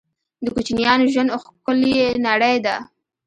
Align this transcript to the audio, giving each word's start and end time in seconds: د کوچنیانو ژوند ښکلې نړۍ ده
د 0.43 0.45
کوچنیانو 0.55 1.11
ژوند 1.13 1.29
ښکلې 1.43 1.99
نړۍ 2.27 2.55
ده 2.65 2.75